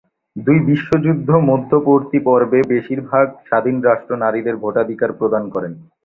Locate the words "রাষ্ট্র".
3.81-4.13